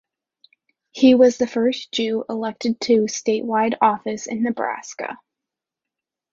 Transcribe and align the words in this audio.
He 0.93 1.13
was 1.13 1.37
the 1.37 1.45
first 1.45 1.91
Jew 1.91 2.23
elected 2.27 2.81
to 2.81 3.01
statewide 3.01 3.75
office 3.83 4.25
in 4.25 4.41
Nebraska. 4.41 5.19